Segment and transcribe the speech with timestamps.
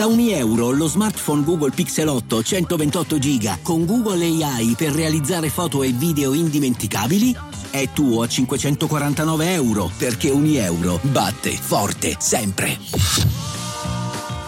[0.00, 5.50] Da ogni euro lo smartphone Google Pixel 8 128 GB con Google AI per realizzare
[5.50, 7.36] foto e video indimenticabili
[7.70, 12.78] è tuo a 549 euro perché ogni euro batte forte sempre.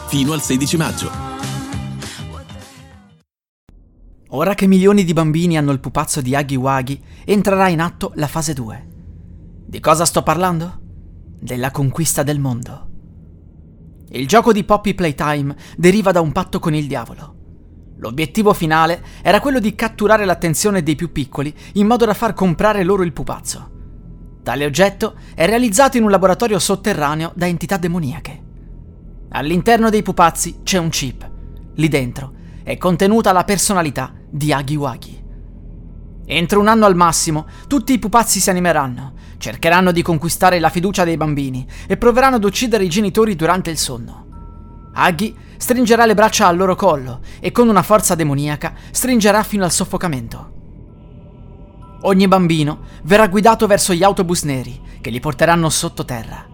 [0.06, 1.10] Fino al 16 maggio.
[4.28, 8.26] Ora che milioni di bambini hanno il pupazzo di Aghi Waghi, entrerà in atto la
[8.26, 8.86] fase 2.
[9.66, 10.80] Di cosa sto parlando?
[11.38, 12.91] Della conquista del mondo.
[14.14, 17.36] Il gioco di Poppy Playtime deriva da un patto con il diavolo.
[17.96, 22.84] L'obiettivo finale era quello di catturare l'attenzione dei più piccoli in modo da far comprare
[22.84, 23.70] loro il pupazzo.
[24.42, 28.42] Tale oggetto è realizzato in un laboratorio sotterraneo da entità demoniache.
[29.30, 31.30] All'interno dei pupazzi c'è un chip.
[31.76, 35.21] Lì dentro è contenuta la personalità di Aghi Waghi.
[36.24, 41.04] Entro un anno al massimo, tutti i pupazzi si animeranno, cercheranno di conquistare la fiducia
[41.04, 44.26] dei bambini e proveranno ad uccidere i genitori durante il sonno.
[44.94, 49.72] Aghi stringerà le braccia al loro collo e con una forza demoniaca stringerà fino al
[49.72, 50.50] soffocamento.
[52.02, 56.46] Ogni bambino verrà guidato verso gli autobus neri che li porteranno sottoterra.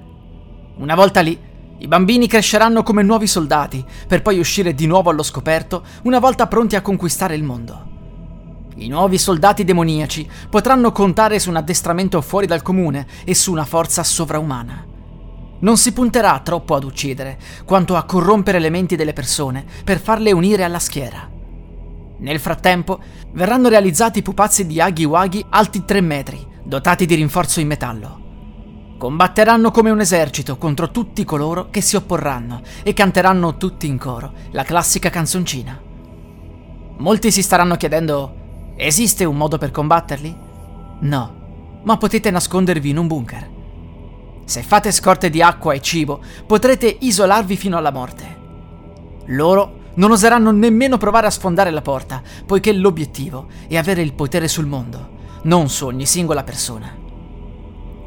[0.76, 1.38] Una volta lì,
[1.78, 6.46] i bambini cresceranno come nuovi soldati per poi uscire di nuovo allo scoperto una volta
[6.46, 7.97] pronti a conquistare il mondo.
[8.80, 13.64] I nuovi soldati demoniaci potranno contare su un addestramento fuori dal comune e su una
[13.64, 14.86] forza sovraumana.
[15.60, 20.30] Non si punterà troppo ad uccidere, quanto a corrompere le menti delle persone per farle
[20.30, 21.28] unire alla schiera.
[22.18, 23.00] Nel frattempo
[23.32, 28.26] verranno realizzati pupazzi di Aghi Waghi alti 3 metri, dotati di rinforzo in metallo.
[28.96, 34.32] Combatteranno come un esercito contro tutti coloro che si opporranno e canteranno tutti in coro
[34.52, 35.80] la classica canzoncina.
[36.98, 38.37] Molti si staranno chiedendo
[38.80, 40.36] Esiste un modo per combatterli?
[41.00, 43.50] No, ma potete nascondervi in un bunker.
[44.44, 48.36] Se fate scorte di acqua e cibo, potrete isolarvi fino alla morte.
[49.26, 54.46] Loro non oseranno nemmeno provare a sfondare la porta, poiché l'obiettivo è avere il potere
[54.46, 55.08] sul mondo,
[55.42, 56.96] non su ogni singola persona.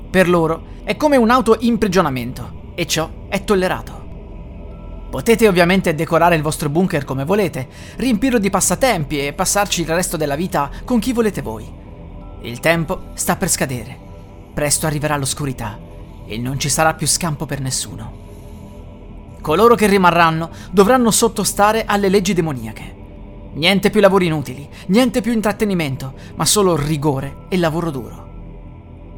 [0.09, 4.00] Per loro è come un auto-imprigionamento, e ciò è tollerato.
[5.11, 7.67] Potete ovviamente decorare il vostro bunker come volete,
[7.97, 11.69] riempirlo di passatempi e passarci il resto della vita con chi volete voi.
[12.43, 13.99] Il tempo sta per scadere.
[14.53, 15.77] Presto arriverà l'oscurità
[16.25, 18.19] e non ci sarà più scampo per nessuno.
[19.41, 22.95] Coloro che rimarranno dovranno sottostare alle leggi demoniache.
[23.55, 28.30] Niente più lavori inutili, niente più intrattenimento, ma solo rigore e lavoro duro.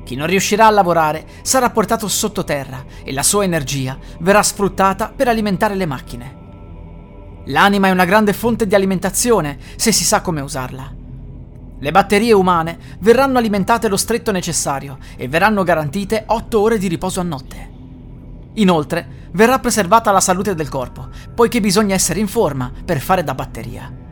[0.03, 5.27] Chi non riuscirà a lavorare sarà portato sottoterra e la sua energia verrà sfruttata per
[5.27, 6.41] alimentare le macchine.
[7.45, 10.93] L'anima è una grande fonte di alimentazione se si sa come usarla.
[11.79, 17.19] Le batterie umane verranno alimentate lo stretto necessario e verranno garantite 8 ore di riposo
[17.19, 17.71] a notte.
[18.53, 23.33] Inoltre, verrà preservata la salute del corpo, poiché bisogna essere in forma per fare da
[23.33, 24.02] batteria.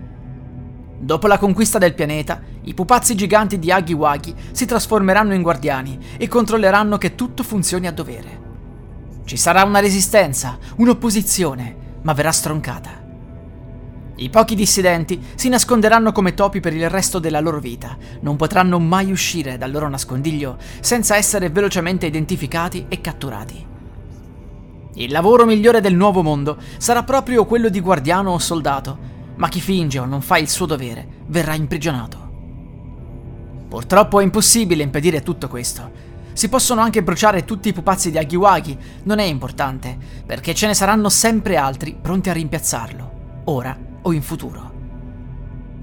[1.04, 5.98] Dopo la conquista del pianeta, i pupazzi giganti di Aghi Waghi si trasformeranno in guardiani
[6.16, 8.40] e controlleranno che tutto funzioni a dovere.
[9.26, 13.02] Ci sarà una resistenza, un'opposizione, ma verrà stroncata.
[14.18, 18.78] I pochi dissidenti si nasconderanno come topi per il resto della loro vita, non potranno
[18.78, 23.66] mai uscire dal loro nascondiglio senza essere velocemente identificati e catturati.
[24.94, 29.10] Il lavoro migliore del nuovo mondo sarà proprio quello di guardiano o soldato,
[29.41, 32.29] ma chi finge o non fa il suo dovere verrà imprigionato.
[33.68, 36.09] Purtroppo è impossibile impedire tutto questo.
[36.34, 39.97] Si possono anche bruciare tutti i pupazzi di Aghiwagi, non è importante,
[40.28, 44.72] perché ce ne saranno sempre altri pronti a rimpiazzarlo, ora o in futuro.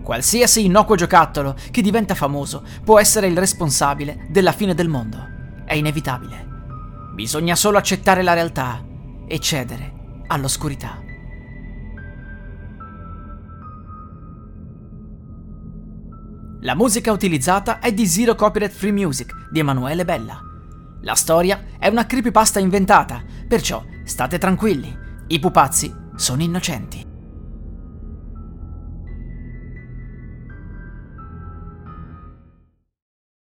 [0.04, 5.18] Qualsiasi innocuo giocattolo che diventa famoso può essere il responsabile della fine del mondo.
[5.64, 6.46] È inevitabile.
[7.12, 8.84] Bisogna solo accettare la realtà
[9.26, 11.07] e cedere all'oscurità.
[16.62, 20.40] La musica utilizzata è di Zero Copyright Free Music di Emanuele Bella.
[21.02, 24.92] La storia è una creepypasta inventata, perciò state tranquilli,
[25.28, 27.06] i pupazzi sono innocenti.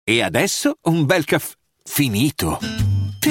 [0.05, 2.86] E adesso un bel caffè finito.